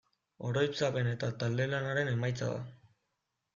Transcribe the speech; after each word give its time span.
Oroitzapen 0.51 1.09
eta 1.11 1.29
talde-lanaren 1.45 2.11
emaitza 2.17 2.51
da. 2.57 2.59